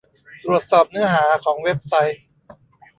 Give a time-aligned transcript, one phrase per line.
[0.43, 2.21] ตรวจสอบเนื้อหาของเว็บไซต์